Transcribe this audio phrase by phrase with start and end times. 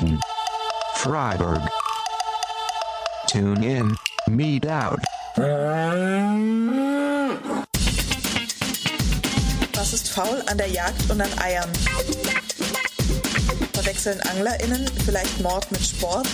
[0.00, 0.20] Liberation.
[0.94, 1.60] Freiburg.
[3.28, 3.96] Tune in,
[4.28, 5.00] meet out.
[9.74, 11.70] Was ist faul an der Jagd und an Eiern?
[13.72, 16.26] Verwechseln AnglerInnen vielleicht Mord mit Sport?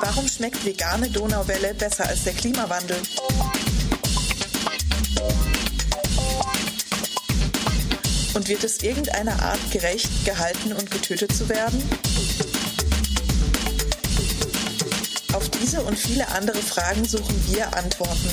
[0.00, 2.96] Warum schmeckt vegane Donauwelle besser als der Klimawandel?
[8.38, 11.82] Und wird es irgendeiner Art gerecht, gehalten und getötet zu werden?
[15.32, 18.30] Auf diese und viele andere Fragen suchen wir Antworten.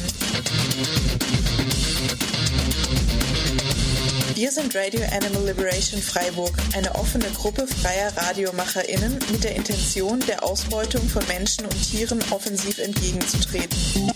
[4.35, 10.43] Wir sind Radio Animal Liberation Freiburg, eine offene Gruppe freier RadiomacherInnen mit der Intention, der
[10.43, 14.11] Ausbeutung von Menschen und Tieren offensiv entgegenzutreten.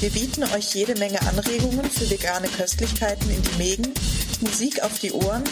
[0.00, 3.92] Wir bieten euch jede Menge Anregungen für vegane Köstlichkeiten in die Mägen,
[4.40, 5.44] Musik auf die Ohren,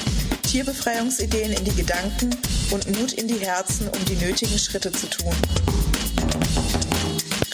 [0.42, 2.34] Tierbefreiungsideen in die Gedanken
[2.70, 5.34] und Mut in die Herzen, um die nötigen Schritte zu tun.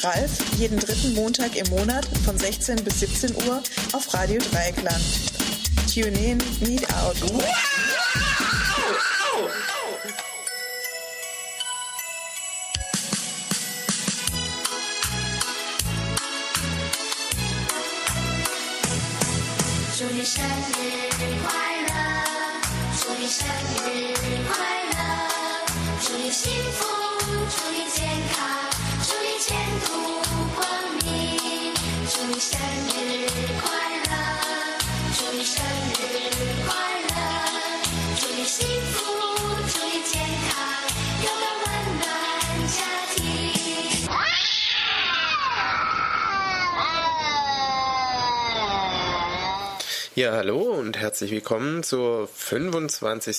[0.03, 3.61] Ralf jeden dritten Montag im Monat von 16 bis 17 Uhr
[3.93, 5.05] auf Radio Dreieckland.
[5.93, 7.17] Tune in, meet out.
[20.25, 20.49] 生日
[21.47, 21.93] 快乐
[22.99, 24.15] 祝你生日
[24.49, 24.57] 快
[24.93, 24.99] 乐
[26.01, 26.87] 祝你幸福
[27.51, 28.64] 祝你健康。
[50.17, 53.37] Ja, hallo und herzlich willkommen zur 25.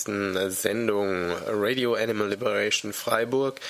[0.48, 3.60] Sendung Radio Animal Liberation Freiburg.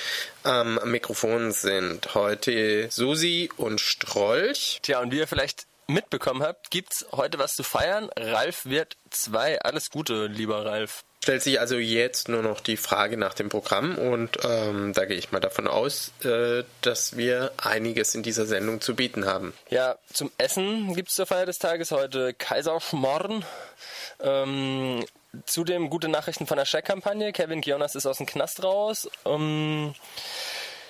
[0.43, 4.79] Am Mikrofon sind heute Susi und Strolch.
[4.81, 8.09] Tja, und wie ihr vielleicht mitbekommen habt, gibt's heute was zu feiern.
[8.17, 9.61] Ralf wird zwei.
[9.61, 13.97] Alles Gute, lieber Ralf stellt sich also jetzt nur noch die Frage nach dem Programm
[13.97, 18.79] und ähm, da gehe ich mal davon aus, äh, dass wir einiges in dieser Sendung
[18.79, 19.53] zu bieten haben.
[19.69, 23.43] Ja, zum Essen gibt es zur Feier des Tages heute Kaiserschmarrn.
[24.21, 25.03] Ähm,
[25.45, 27.33] zudem gute Nachrichten von der Scheck-Kampagne.
[27.33, 29.09] Kevin Gionas ist aus dem Knast raus.
[29.25, 29.95] Ähm,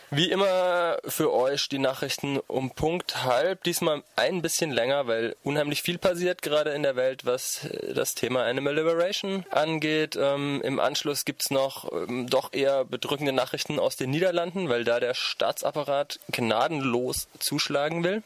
[0.09, 3.63] wie immer für euch die Nachrichten um Punkt halb.
[3.63, 8.15] Diesmal ein bisschen länger, weil unheimlich viel passiert gerade in der Welt, was äh, das
[8.15, 10.15] Thema Animal Liberation angeht.
[10.15, 15.01] Ähm, Im Anschluss gibt's noch ähm, doch eher bedrückende Nachrichten aus den Niederlanden, weil da
[15.01, 18.23] der Staatsapparat gnadenlos zuschlagen will.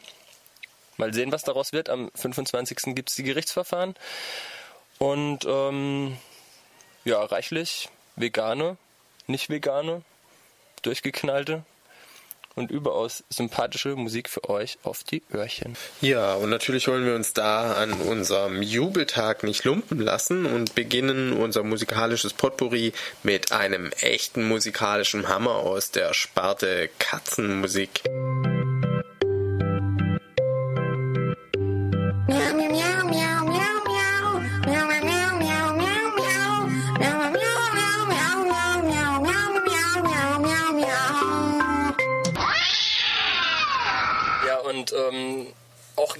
[0.97, 1.89] Mal sehen, was daraus wird.
[1.89, 2.93] Am 25.
[2.93, 3.95] gibt's die Gerichtsverfahren.
[4.99, 6.15] Und ähm,
[7.05, 8.77] ja, reichlich vegane,
[9.25, 10.03] nicht vegane,
[10.83, 11.63] durchgeknallte
[12.55, 15.75] und überaus sympathische Musik für euch auf die Öhrchen.
[16.01, 21.33] Ja, und natürlich wollen wir uns da an unserem Jubeltag nicht lumpen lassen und beginnen
[21.33, 28.01] unser musikalisches Potpourri mit einem echten musikalischen Hammer aus der Sparte Katzenmusik.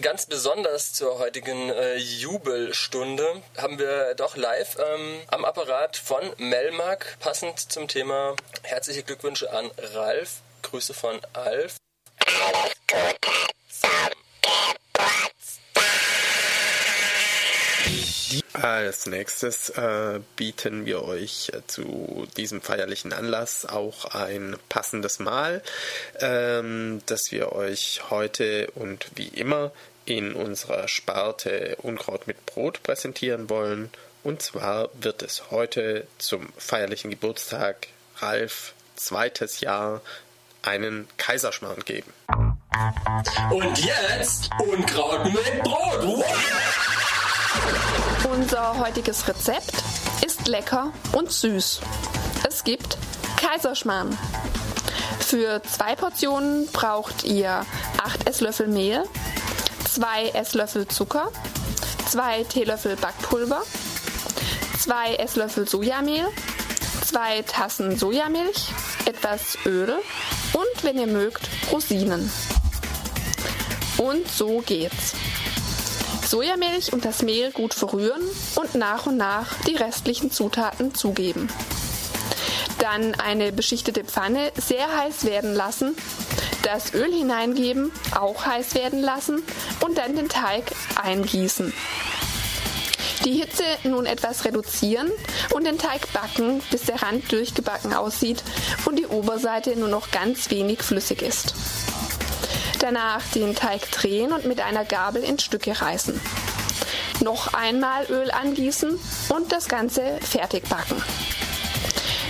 [0.01, 7.18] Ganz besonders zur heutigen äh, Jubelstunde haben wir doch live ähm, am Apparat von Melmark,
[7.19, 10.42] passend zum Thema herzliche Glückwünsche an Ralf.
[10.63, 11.77] Grüße von Alf.
[18.53, 25.61] Als nächstes äh, bieten wir euch äh, zu diesem feierlichen Anlass auch ein passendes Mahl,
[26.19, 29.71] ähm, das wir euch heute und wie immer
[30.05, 33.89] in unserer Sparte Unkraut mit Brot präsentieren wollen.
[34.23, 37.87] Und zwar wird es heute zum feierlichen Geburtstag
[38.17, 40.01] Ralf zweites Jahr
[40.61, 42.13] einen Kaiserschmarrn geben.
[43.49, 46.03] Und jetzt Unkraut mit Brot.
[46.03, 47.00] Wow!
[48.23, 49.83] Unser heutiges Rezept
[50.25, 51.81] ist lecker und süß.
[52.47, 52.97] Es gibt
[53.38, 54.18] Kaiserschmarrn.
[55.19, 57.65] Für zwei Portionen braucht ihr
[58.03, 59.03] 8 Esslöffel Mehl,
[59.89, 61.31] 2 Esslöffel Zucker,
[62.09, 63.63] 2 Teelöffel Backpulver,
[64.79, 66.27] 2 Esslöffel Sojamehl,
[67.06, 68.67] 2 Tassen Sojamilch,
[69.06, 69.95] etwas Öl
[70.53, 72.31] und, wenn ihr mögt, Rosinen.
[73.97, 75.13] Und so geht's.
[76.31, 78.21] Sojamilch und das Mehl gut verrühren
[78.55, 81.49] und nach und nach die restlichen Zutaten zugeben.
[82.79, 85.93] Dann eine beschichtete Pfanne sehr heiß werden lassen,
[86.63, 89.43] das Öl hineingeben, auch heiß werden lassen
[89.81, 91.73] und dann den Teig eingießen.
[93.25, 95.11] Die Hitze nun etwas reduzieren
[95.49, 98.41] und den Teig backen, bis der Rand durchgebacken aussieht
[98.85, 101.53] und die Oberseite nur noch ganz wenig flüssig ist.
[102.81, 106.19] Danach den Teig drehen und mit einer Gabel in Stücke reißen.
[107.19, 108.99] Noch einmal Öl angießen
[109.29, 111.01] und das Ganze fertig backen.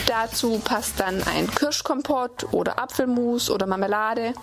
[0.08, 4.34] Dazu passt dann ein Kirschkompott oder Apfelmus oder Marmelade,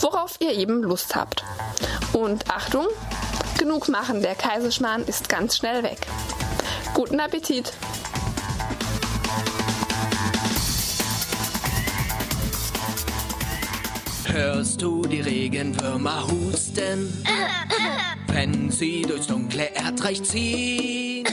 [0.00, 1.44] worauf ihr eben Lust habt.
[2.12, 2.88] Und Achtung,
[3.56, 6.08] genug machen, der Kaiserschmarrn ist ganz schnell weg.
[6.92, 7.72] Guten Appetit!
[14.36, 17.10] Hörst du die Regenwürmer husten,
[18.26, 21.26] wenn sie durchs dunkle Erdreich ziehen?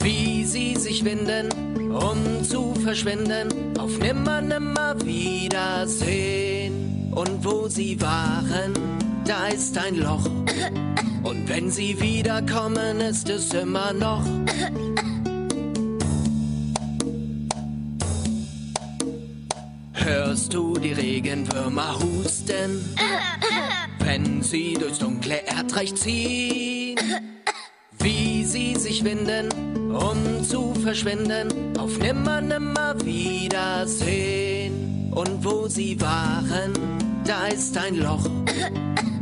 [0.00, 1.50] Wie sie sich winden,
[1.92, 7.12] um zu verschwinden, auf nimmer, nimmer Wiedersehen.
[7.14, 8.72] Und wo sie waren,
[9.26, 10.24] da ist ein Loch.
[11.24, 14.24] Und wenn sie wiederkommen, ist es immer noch.
[20.28, 22.84] Hörst du die Regenwürmer husten,
[24.00, 26.98] wenn sie durchs dunkle Erdreich ziehen?
[27.98, 29.48] Wie sie sich winden,
[29.90, 34.74] um zu verschwinden, auf nimmer, nimmer Wiedersehen.
[35.12, 36.74] Und wo sie waren,
[37.24, 38.28] da ist ein Loch.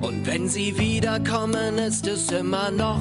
[0.01, 3.01] Und wenn sie wiederkommen, ist es immer noch.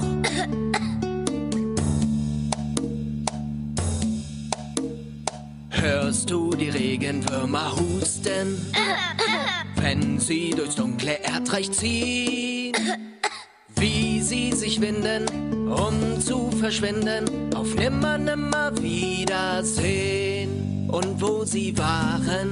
[5.85, 8.71] Hörst du die Regenwürmer husten,
[9.75, 12.73] wenn sie durchs dunkle Erdreich ziehen?
[13.75, 15.25] Wie sie sich winden,
[15.67, 20.49] um zu verschwinden, auf nimmer, nimmer Wiedersehen.
[20.89, 22.49] Und wo sie waren,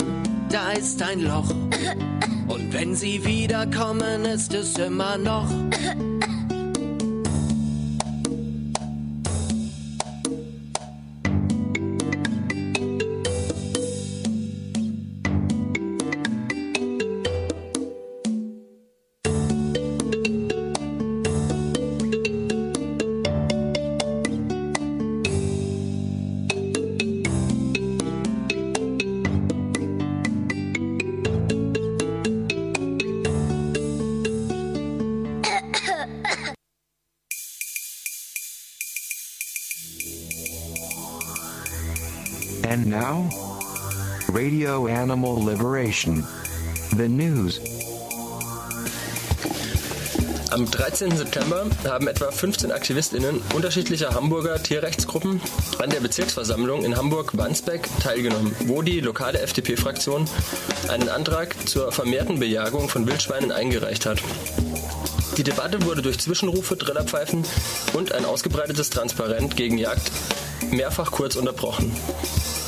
[0.49, 1.49] da ist ein Loch.
[2.49, 5.47] Und wenn sie wiederkommen, ist es immer noch.
[42.73, 43.29] And now,
[44.29, 46.25] Radio Animal Liberation.
[46.97, 47.59] The news.
[50.49, 51.15] Am 13.
[51.15, 55.39] September haben etwa 15 AktivistInnen unterschiedlicher Hamburger Tierrechtsgruppen
[55.77, 60.27] an der Bezirksversammlung in Hamburg-Wandsbek teilgenommen, wo die lokale FDP-Fraktion
[60.89, 64.17] einen Antrag zur vermehrten Bejagung von Wildschweinen eingereicht hat.
[65.37, 67.43] Die Debatte wurde durch Zwischenrufe, Trillerpfeifen
[67.93, 70.09] und ein ausgebreitetes Transparent gegen Jagd
[70.71, 71.91] mehrfach kurz unterbrochen.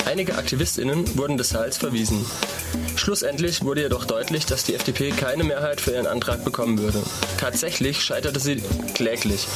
[0.06, 2.26] Einige AktivistInnen wurden des Saals verwiesen.
[2.96, 7.04] Schlussendlich wurde jedoch deutlich, dass die FDP keine Mehrheit für ihren Antrag bekommen würde.
[7.38, 8.62] Tatsächlich scheiterte sie
[8.94, 9.48] kläglich,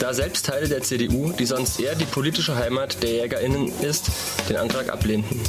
[0.00, 4.10] da selbst Teile der CDU, die sonst eher die politische Heimat der JägerInnen ist,
[4.48, 5.40] den Antrag ablehnten.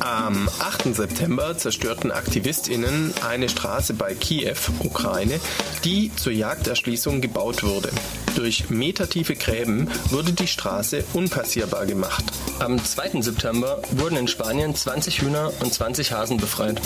[0.00, 0.96] Am 8.
[0.96, 5.38] September zerstörten AktivistInnen eine Straße bei Kiew, Ukraine,
[5.84, 7.90] die zur Jagderschließung gebaut wurde.
[8.34, 12.24] Durch metertiefe Gräben wurde die Straße unpassierbar gemacht.
[12.60, 13.20] Am 2.
[13.20, 16.80] September wurden in Spanien 20 Hühner und 20 Hasen befreit.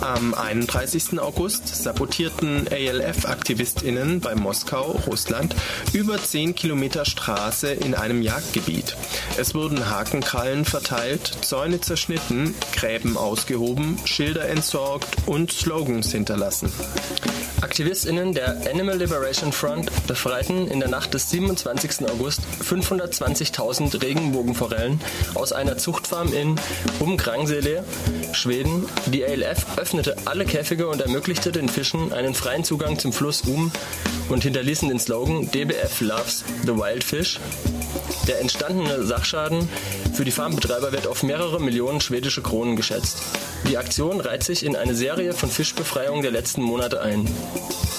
[0.00, 1.20] Am 31.
[1.20, 5.54] August sabotierten ALF-AktivistInnen bei Moskau, Russland,
[5.92, 8.96] über 10 Kilometer Straße in einem Jagdgebiet.
[9.38, 16.72] Es wurden Hakenkrallen verteilt, Zäune zerschnitten, Gräben ausgehoben, Schilder entsorgt und Slogans hinterlassen.
[17.60, 22.08] AktivistInnen der Animal Liberation Front befreiten in der Nacht des 27.
[22.10, 25.00] August 520.000 Regenbogenforellen
[25.34, 26.56] aus einer Zuchtfarm in
[26.98, 27.84] Umgrangsele,
[28.32, 28.86] Schweden.
[29.06, 33.70] Die ALF öffnete alle Käfige und ermöglichte den Fischen einen freien Zugang zum Fluss Um
[34.28, 37.38] und hinterließen den Slogan DBF Loves the Wild Fish.
[38.26, 39.68] Der entstandene Sachschaden
[40.14, 43.22] für die Farmbetreiber wird auf mehrere Millionen schwedische Kronen geschätzt.
[43.68, 47.28] Die Aktion reiht sich in eine Serie von Fischbefreiungen der letzten Monate ein.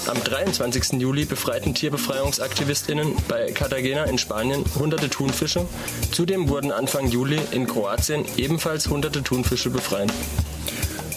[0.08, 1.00] Am 23.
[1.00, 5.67] Juli befreiten TierbefreiungsaktivistInnen bei Cartagena in Spanien hunderte Thunfische.
[6.12, 10.12] Zudem wurden Anfang Juli in Kroatien ebenfalls hunderte Thunfische befreit.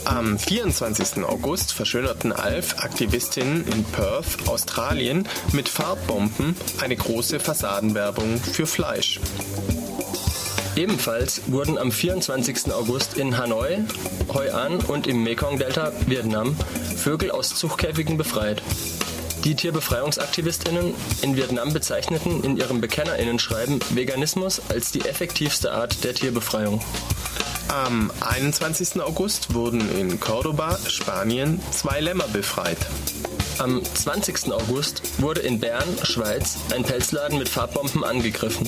[0.04, 1.24] Am 24.
[1.24, 9.18] August verschönerten ALF-Aktivistinnen in Perth, Australien, mit Farbbomben eine große Fassadenwerbung für Fleisch.
[10.76, 12.72] Ebenfalls wurden am 24.
[12.72, 13.78] August in Hanoi,
[14.32, 16.56] Hoi An und im Mekong-Delta, Vietnam,
[16.96, 18.60] Vögel aus Zuchtkäfigen befreit.
[19.44, 26.80] Die Tierbefreiungsaktivistinnen in Vietnam bezeichneten in ihrem Bekennerinnenschreiben Veganismus als die effektivste Art der Tierbefreiung.
[27.68, 29.00] Am 21.
[29.00, 32.78] August wurden in Cordoba, Spanien, zwei Lämmer befreit.
[33.58, 34.52] Am 20.
[34.52, 38.66] August wurde in Bern, Schweiz, ein Pelzladen mit Farbbomben angegriffen.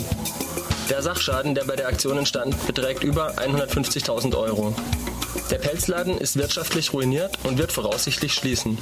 [0.89, 4.75] Der Sachschaden, der bei der Aktion entstand, beträgt über 150.000 Euro.
[5.51, 8.79] Der Pelzladen ist wirtschaftlich ruiniert und wird voraussichtlich schließen.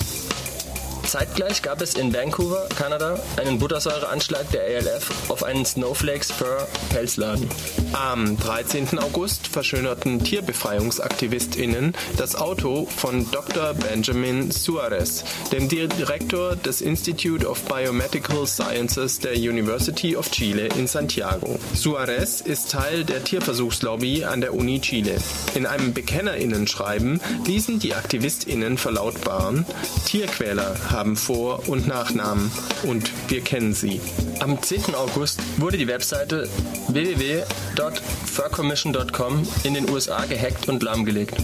[1.07, 7.49] Zeitgleich gab es in Vancouver, Kanada, einen Buttersäureanschlag der ALF auf einen Snowflakes Fur Pelzladen.
[7.93, 8.99] Am 13.
[8.99, 13.75] August verschönerten TierbefreiungsaktivistInnen das Auto von Dr.
[13.75, 21.59] Benjamin Suarez, dem Direktor des Institute of Biomedical Sciences der University of Chile in Santiago.
[21.75, 25.17] Suarez ist Teil der Tierversuchslobby an der Uni Chile.
[25.55, 29.67] In einem BekennerInnen-Schreiben ließen die AktivistInnen verlautbaren,
[30.07, 32.51] Tierquäler haben Vor- und Nachnamen
[32.85, 34.01] und wir kennen sie.
[34.41, 34.95] Am 10.
[34.95, 36.49] August wurde die Webseite
[36.89, 41.37] www.furcommission.com in den USA gehackt und lahmgelegt.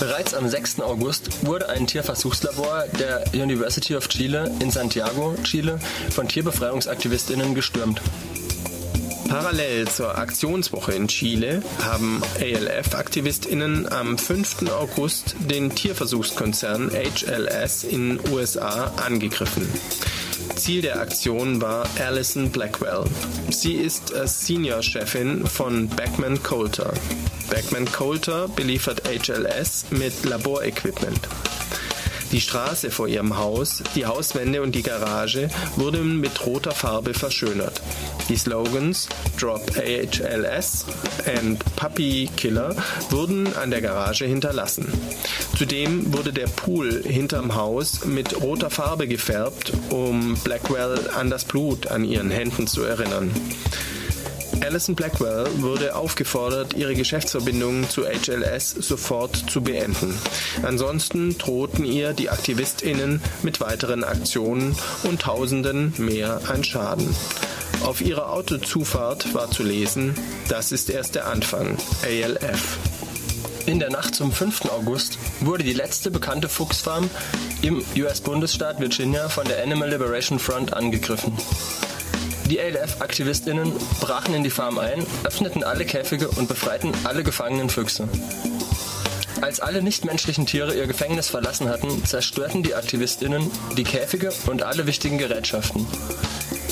[0.00, 0.80] Bereits am 6.
[0.80, 5.78] August wurde ein Tierversuchslabor der University of Chile in Santiago, Chile,
[6.10, 8.00] von Tierbefreiungsaktivistinnen gestürmt.
[9.30, 14.68] Parallel zur Aktionswoche in Chile haben ALF-AktivistInnen am 5.
[14.72, 19.68] August den Tierversuchskonzern HLS in USA angegriffen.
[20.56, 23.04] Ziel der Aktion war Alison Blackwell.
[23.50, 26.92] Sie ist Senior-Chefin von Beckman Coulter.
[27.48, 31.20] Beckman Coulter beliefert HLS mit Laborequipment.
[32.32, 37.82] Die Straße vor ihrem Haus, die Hauswände und die Garage wurden mit roter Farbe verschönert.
[38.28, 39.08] Die Slogans
[39.38, 40.86] Drop AHLS
[41.26, 42.76] and Puppy Killer
[43.10, 44.86] wurden an der Garage hinterlassen.
[45.58, 51.88] Zudem wurde der Pool hinterm Haus mit roter Farbe gefärbt, um Blackwell an das Blut
[51.88, 53.30] an ihren Händen zu erinnern.
[54.62, 60.16] Alison Blackwell wurde aufgefordert, ihre Geschäftsverbindungen zu HLS sofort zu beenden.
[60.62, 67.08] Ansonsten drohten ihr die AktivistInnen mit weiteren Aktionen und Tausenden mehr an Schaden.
[67.84, 70.14] Auf ihrer Autozufahrt war zu lesen,
[70.48, 72.78] das ist erst der Anfang, ALF.
[73.66, 74.66] In der Nacht zum 5.
[74.66, 77.08] August wurde die letzte bekannte Fuchsfarm
[77.62, 81.32] im US-Bundesstaat Virginia von der Animal Liberation Front angegriffen.
[82.50, 88.08] Die ALF-AktivistInnen brachen in die Farm ein, öffneten alle Käfige und befreiten alle gefangenen Füchse.
[89.40, 94.88] Als alle nichtmenschlichen Tiere ihr Gefängnis verlassen hatten, zerstörten die AktivistInnen die Käfige und alle
[94.88, 95.86] wichtigen Gerätschaften.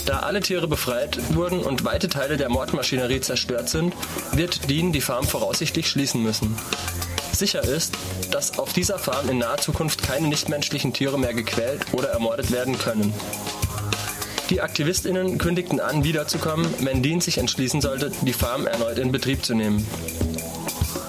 [0.04, 3.94] Da alle Tiere befreit wurden und weite Teile der Mordmaschinerie zerstört sind,
[4.32, 6.58] wird Dean die Farm voraussichtlich schließen müssen.
[7.30, 7.94] Sicher ist,
[8.32, 12.76] dass auf dieser Farm in naher Zukunft keine nichtmenschlichen Tiere mehr gequält oder ermordet werden
[12.76, 13.14] können.
[14.50, 19.44] Die AktivistInnen kündigten an, wiederzukommen, wenn Dean sich entschließen sollte, die Farm erneut in Betrieb
[19.44, 19.86] zu nehmen.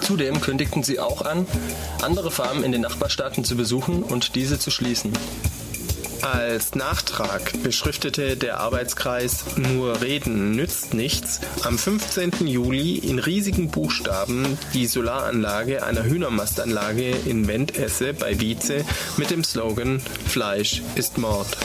[0.02, 1.48] Zudem kündigten sie auch an,
[2.02, 5.14] andere Farmen in den Nachbarstaaten zu besuchen und diese zu schließen.
[6.22, 12.46] Als Nachtrag beschriftete der Arbeitskreis Nur Reden nützt nichts am 15.
[12.46, 18.84] Juli in riesigen Buchstaben die Solaranlage einer Hühnermastanlage in Wendesse bei Wietze
[19.16, 21.56] mit dem Slogan Fleisch ist Mord.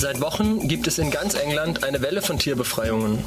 [0.00, 3.22] Seit Wochen gibt es in ganz England eine Welle von Tierbefreiungen.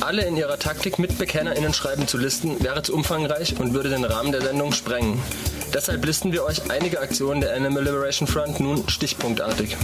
[0.00, 4.04] Alle in ihrer Taktik mit BekennerInnen schreiben zu listen wäre zu umfangreich und würde den
[4.04, 5.22] Rahmen der Sendung sprengen.
[5.72, 9.76] Deshalb listen wir euch einige Aktionen der Animal Liberation Front nun stichpunktartig.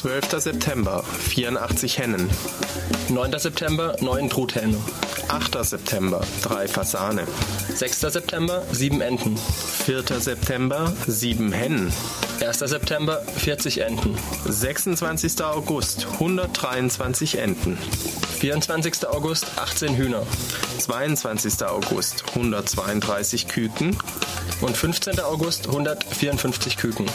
[0.00, 0.40] 12.
[0.40, 2.30] September 84 Hennen.
[3.08, 3.36] 9.
[3.36, 4.76] September 9 Truthähne.
[5.26, 5.64] 8.
[5.64, 7.26] September 3 Fasane.
[7.74, 8.00] 6.
[8.02, 9.36] September 7 Enten.
[9.36, 10.20] 4.
[10.20, 11.92] September 7 Hennen.
[12.40, 12.58] 1.
[12.60, 14.16] September 40 Enten.
[14.48, 15.42] 26.
[15.42, 17.76] August 123 Enten.
[18.38, 19.04] 24.
[19.08, 20.22] August 18 Hühner.
[20.78, 21.66] 22.
[21.66, 23.96] August 132 Küken.
[24.60, 25.18] Und 15.
[25.18, 27.06] August 154 Küken.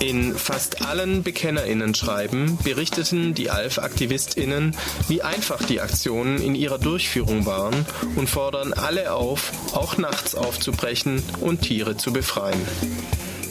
[0.00, 4.76] In fast allen BekennerInnen-Schreiben berichteten die ALF-AktivistInnen,
[5.08, 11.20] wie einfach die Aktionen in ihrer Durchführung waren und fordern alle auf, auch nachts aufzubrechen
[11.40, 12.60] und Tiere zu befreien.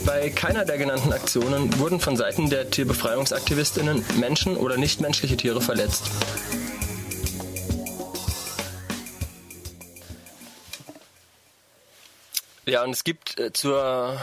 [0.05, 6.09] Bei keiner der genannten Aktionen wurden von Seiten der Tierbefreiungsaktivistinnen Menschen oder nichtmenschliche Tiere verletzt.
[12.65, 14.17] Ja, und es gibt äh, zur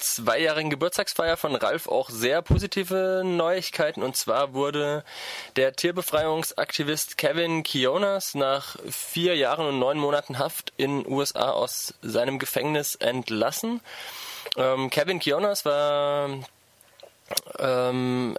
[0.00, 4.02] zweijährigen Geburtstagsfeier von Ralf auch sehr positive Neuigkeiten.
[4.02, 5.04] Und zwar wurde
[5.56, 12.38] der Tierbefreiungsaktivist Kevin Kionas nach vier Jahren und neun Monaten Haft in USA aus seinem
[12.38, 13.80] Gefängnis entlassen.
[14.56, 16.30] Ähm, Kevin Kionas war
[17.58, 18.36] ähm,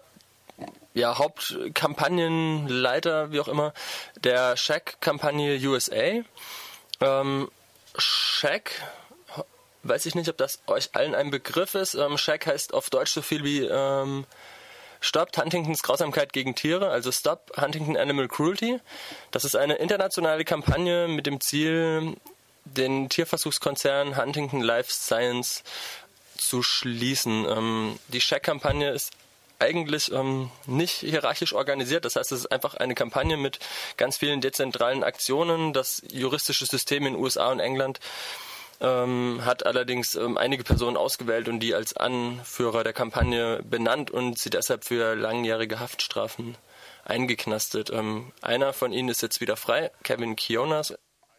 [0.94, 3.74] ja, Hauptkampagnenleiter, wie auch immer,
[4.24, 6.22] der Shaq-Kampagne USA.
[7.00, 7.50] Ähm,
[7.98, 8.72] Shaq,
[9.84, 11.96] weiß ich nicht, ob das euch allen ein Begriff ist.
[11.96, 14.26] Ähm, Shaq heißt auf Deutsch so viel wie ähm,
[15.00, 18.80] Stoppt Huntingtons Grausamkeit gegen Tiere, also Stop Huntington Animal Cruelty.
[19.32, 22.16] Das ist eine internationale Kampagne mit dem Ziel,
[22.66, 25.64] den Tierversuchskonzern Huntington Life Science
[26.38, 27.46] zu schließen.
[27.50, 29.12] Ähm, die Shaq-Kampagne ist
[29.58, 32.06] eigentlich ähm, nicht hierarchisch organisiert.
[32.06, 33.60] Das heißt, es ist einfach eine Kampagne mit
[33.98, 35.72] ganz vielen dezentralen Aktionen.
[35.74, 38.00] Das juristische System in USA und England
[38.82, 44.40] ähm, hat allerdings ähm, einige Personen ausgewählt und die als Anführer der Kampagne benannt und
[44.40, 46.58] sie deshalb für langjährige Haftstrafen
[47.06, 47.92] eingeknastet.
[47.92, 50.96] Ähm, einer von ihnen ist jetzt wieder frei, Kevin Kionas.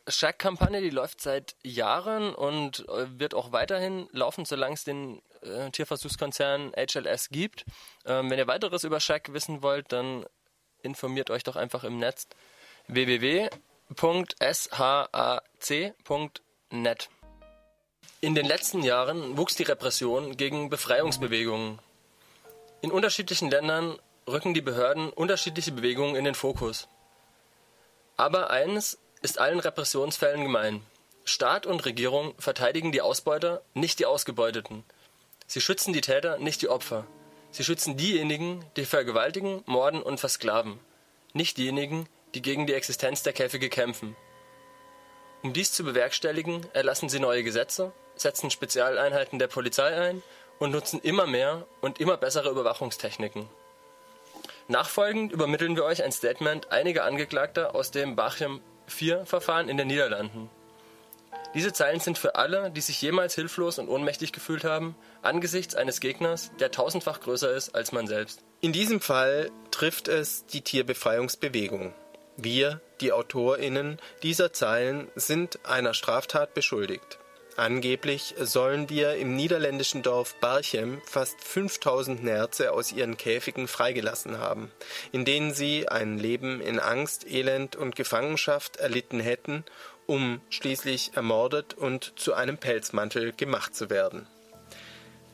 [0.08, 5.70] Shack-Kampagne, die läuft seit Jahren und äh, wird auch weiterhin laufen, solange es den äh,
[5.70, 7.64] Tierversuchskonzern HLS gibt.
[8.04, 10.26] Ähm, wenn ihr weiteres über Shack wissen wollt, dann
[10.82, 12.26] informiert euch doch einfach im Netz
[12.88, 13.50] www.shac.net.
[18.24, 21.80] In den letzten Jahren wuchs die Repression gegen Befreiungsbewegungen.
[22.80, 23.98] In unterschiedlichen Ländern
[24.28, 26.86] rücken die Behörden unterschiedliche Bewegungen in den Fokus.
[28.16, 30.82] Aber eines ist allen Repressionsfällen gemein.
[31.24, 34.84] Staat und Regierung verteidigen die Ausbeuter, nicht die Ausgebeuteten.
[35.48, 37.08] Sie schützen die Täter, nicht die Opfer.
[37.50, 40.78] Sie schützen diejenigen, die vergewaltigen, morden und versklaven,
[41.32, 44.14] nicht diejenigen, die gegen die Existenz der Käfige kämpfen.
[45.42, 50.22] Um dies zu bewerkstelligen, erlassen sie neue Gesetze, setzen Spezialeinheiten der Polizei ein
[50.60, 53.48] und nutzen immer mehr und immer bessere Überwachungstechniken.
[54.68, 59.88] Nachfolgend übermitteln wir euch ein Statement einiger Angeklagter aus dem Bachem vier Verfahren in den
[59.88, 60.48] Niederlanden.
[61.54, 66.00] Diese Zeilen sind für alle, die sich jemals hilflos und ohnmächtig gefühlt haben, angesichts eines
[66.00, 68.42] Gegners, der tausendfach größer ist als man selbst.
[68.60, 71.92] In diesem Fall trifft es die Tierbefreiungsbewegung.
[72.36, 77.18] Wir, die Autorinnen dieser Zeilen, sind einer Straftat beschuldigt.
[77.56, 84.70] Angeblich sollen wir im niederländischen Dorf Barchem fast 5000 Nerze aus ihren Käfigen freigelassen haben,
[85.12, 89.64] in denen sie ein Leben in Angst, Elend und Gefangenschaft erlitten hätten,
[90.06, 94.26] um schließlich ermordet und zu einem Pelzmantel gemacht zu werden.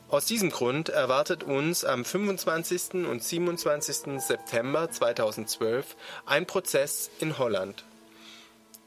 [0.09, 3.05] Aus diesem Grund erwartet uns am 25.
[3.07, 4.19] und 27.
[4.19, 5.95] September 2012
[6.25, 7.83] ein Prozess in Holland.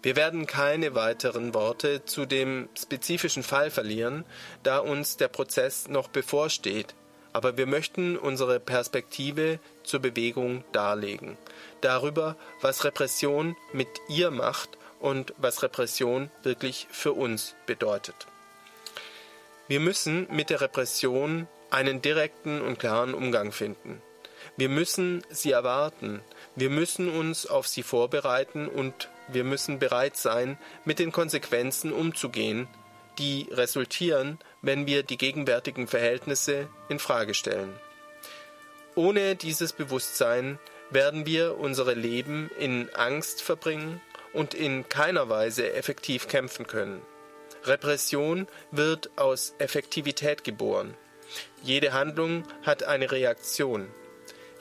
[0.02, 4.24] Wir werden keine weiteren Worte zu dem spezifischen Fall verlieren,
[4.64, 6.96] da uns der Prozess noch bevorsteht,
[7.32, 11.38] aber wir möchten unsere Perspektive zur Bewegung darlegen,
[11.82, 18.26] darüber, was Repression mit ihr macht und was Repression wirklich für uns bedeutet.
[19.72, 24.02] Wir müssen mit der Repression einen direkten und klaren Umgang finden.
[24.58, 26.20] Wir müssen sie erwarten,
[26.54, 32.68] wir müssen uns auf sie vorbereiten und wir müssen bereit sein, mit den Konsequenzen umzugehen,
[33.18, 37.72] die resultieren, wenn wir die gegenwärtigen Verhältnisse in Frage stellen.
[38.94, 40.58] Ohne dieses Bewusstsein
[40.90, 44.02] werden wir unsere Leben in Angst verbringen
[44.34, 47.00] und in keiner Weise effektiv kämpfen können.
[47.64, 50.94] Repression wird aus Effektivität geboren.
[51.62, 53.88] Jede Handlung hat eine Reaktion.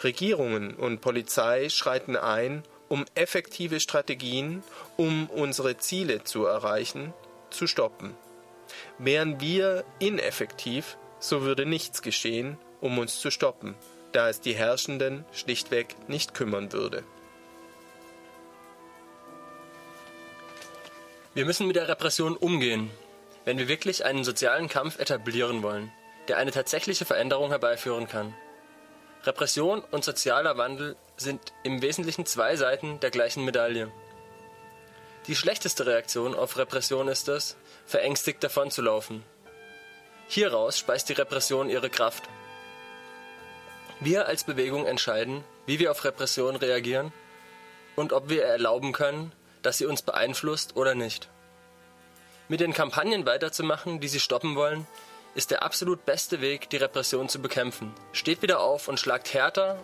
[0.03, 4.63] Regierungen und Polizei schreiten ein, um effektive Strategien,
[4.97, 7.13] um unsere Ziele zu erreichen,
[7.49, 8.15] zu stoppen.
[8.97, 13.75] Wären wir ineffektiv, so würde nichts geschehen, um uns zu stoppen,
[14.11, 17.03] da es die Herrschenden schlichtweg nicht kümmern würde.
[21.33, 22.91] Wir müssen mit der Repression umgehen,
[23.45, 25.89] wenn wir wirklich einen sozialen Kampf etablieren wollen,
[26.27, 28.35] der eine tatsächliche Veränderung herbeiführen kann.
[29.23, 33.89] Repression und sozialer Wandel sind im Wesentlichen zwei Seiten der gleichen Medaille.
[35.27, 39.23] Die schlechteste Reaktion auf Repression ist es, verängstigt davonzulaufen.
[40.27, 42.23] Hieraus speist die Repression ihre Kraft.
[44.01, 47.13] Wir als Bewegung entscheiden, wie wir auf Repression reagieren
[47.95, 51.29] und ob wir erlauben können, dass sie uns beeinflusst oder nicht.
[52.47, 54.85] Mit den Kampagnen weiterzumachen, die sie stoppen wollen,
[55.35, 57.93] ist der absolut beste Weg, die Repression zu bekämpfen.
[58.11, 59.79] Steht wieder auf und schlagt härter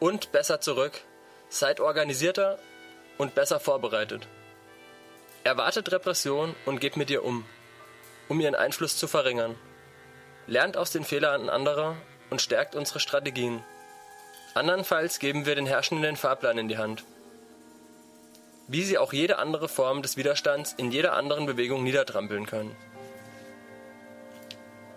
[0.00, 0.92] und besser zurück.
[1.48, 2.58] Seid organisierter
[3.18, 4.26] und besser vorbereitet.
[5.44, 7.44] Erwartet Repression und geht mit ihr um.
[8.28, 9.54] um ihren Einfluss zu verringern.
[10.46, 11.96] Lernt aus den Fehlern anderer
[12.30, 13.62] und stärkt unsere Strategien.
[14.54, 17.04] Andernfalls geben wir den Herrschenden den Fahrplan in die Hand.
[18.68, 22.74] Wie sie auch jede andere Form des Widerstands in jeder anderen Bewegung niedertrampeln können.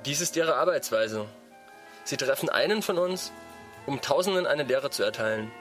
[0.06, 1.28] Dies ist ihre Arbeitsweise.
[2.04, 3.32] Sie treffen einen von uns,
[3.86, 5.52] um Tausenden eine Lehre zu erteilen.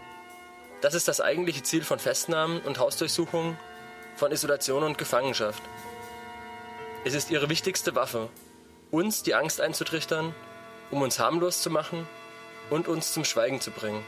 [0.81, 3.59] Das ist das eigentliche Ziel von Festnahmen und Hausdurchsuchungen,
[4.17, 5.63] von Isolation und Gefangenschaft.
[7.05, 8.29] Es ist ihre wichtigste Waffe,
[8.91, 10.35] uns die Angst einzutrichtern,
[10.91, 12.07] um uns harmlos zu machen
[12.71, 14.05] und uns zum Schweigen zu bringen.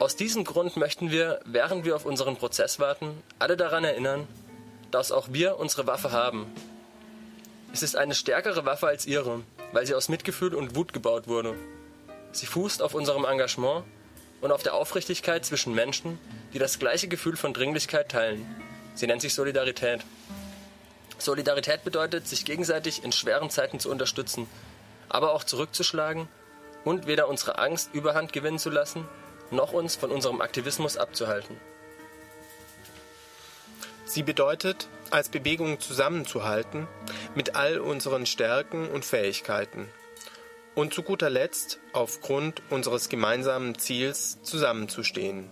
[0.00, 4.26] Aus diesem Grund möchten wir, während wir auf unseren Prozess warten, alle daran erinnern,
[4.90, 6.52] dass auch wir unsere Waffe haben.
[7.72, 11.54] Es ist eine stärkere Waffe als ihre, weil sie aus Mitgefühl und Wut gebaut wurde.
[12.32, 13.84] Sie fußt auf unserem Engagement
[14.40, 16.18] und auf der Aufrichtigkeit zwischen Menschen,
[16.52, 18.44] die das gleiche Gefühl von Dringlichkeit teilen.
[18.94, 20.04] Sie nennt sich Solidarität.
[21.18, 24.48] Solidarität bedeutet, sich gegenseitig in schweren Zeiten zu unterstützen,
[25.08, 26.28] aber auch zurückzuschlagen
[26.84, 29.08] und weder unsere Angst überhand gewinnen zu lassen,
[29.50, 31.56] noch uns von unserem Aktivismus abzuhalten.
[34.04, 36.86] Sie bedeutet, als Bewegung zusammenzuhalten,
[37.34, 39.88] mit all unseren Stärken und Fähigkeiten
[40.74, 45.48] und zu guter Letzt aufgrund unseres gemeinsamen Ziels zusammenzustehen.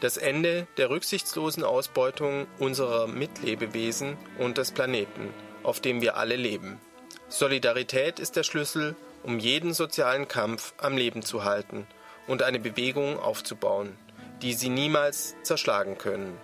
[0.00, 6.80] Das Ende der rücksichtslosen Ausbeutung unserer Mitlebewesen und des Planeten, auf dem wir alle leben.
[7.28, 11.86] Solidarität ist der Schlüssel, um jeden sozialen Kampf am Leben zu halten
[12.26, 13.96] und eine Bewegung aufzubauen,
[14.42, 16.38] die sie niemals zerschlagen können,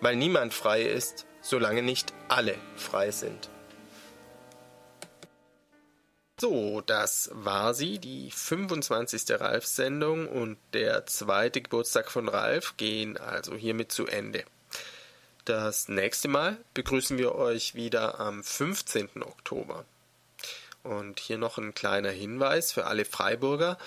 [0.00, 3.50] weil niemand frei ist, solange nicht alle frei sind.
[6.38, 9.40] So, das war sie, die 25.
[9.40, 14.44] Ralf-Sendung und der zweite Geburtstag von Ralf gehen also hiermit zu Ende.
[15.46, 19.22] Das nächste Mal begrüßen wir euch wieder am 15.
[19.22, 19.86] Oktober.
[20.82, 23.78] Und hier noch ein kleiner Hinweis für alle Freiburger.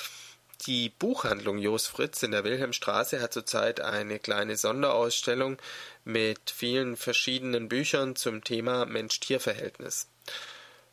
[0.67, 5.57] Die Buchhandlung Jos Fritz in der Wilhelmstraße hat zurzeit eine kleine Sonderausstellung
[6.03, 10.07] mit vielen verschiedenen Büchern zum Thema Mensch-Tier-Verhältnis.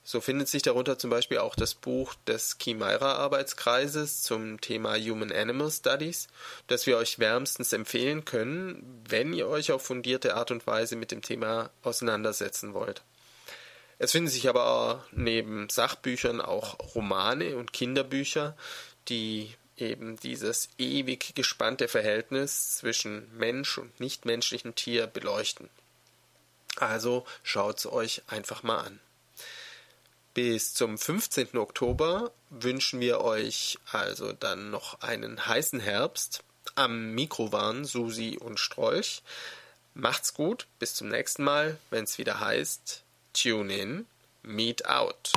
[0.04, 5.68] So findet sich darunter zum Beispiel auch das Buch des Chimaira-Arbeitskreises zum Thema Human Animal
[5.68, 6.28] Studies,
[6.68, 11.10] das wir euch wärmstens empfehlen können, wenn ihr euch auf fundierte Art und Weise mit
[11.10, 13.02] dem Thema auseinandersetzen wollt.
[13.98, 18.56] Es finden sich aber neben Sachbüchern auch Romane und Kinderbücher,
[19.08, 25.68] die eben dieses ewig gespannte Verhältnis zwischen Mensch und nichtmenschlichem Tier beleuchten.
[26.76, 29.00] Also schaut's euch einfach mal an.
[30.34, 31.56] Bis zum 15.
[31.56, 36.42] Oktober wünschen wir euch also dann noch einen heißen Herbst.
[36.74, 39.22] Am Mikro waren Susi und Strolch.
[39.94, 44.06] Macht's gut, bis zum nächsten Mal, wenn es wieder heißt Tune in,
[44.42, 45.32] Meet out.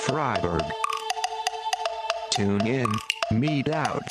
[0.00, 0.62] Freiburg.
[2.30, 2.86] Tune in,
[3.30, 4.02] meet out.